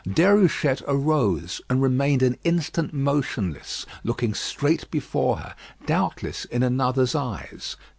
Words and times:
Déruchette 0.07 0.81
arose, 0.87 1.61
and 1.69 1.79
remained 1.79 2.23
an 2.23 2.35
instant 2.43 2.91
motionless, 2.91 3.85
looking 4.03 4.33
straight 4.33 4.89
before 4.89 5.37
her, 5.37 5.55
doubtless 5.85 6.43
in 6.45 6.63
another's 6.63 7.13
eyes. 7.13 7.75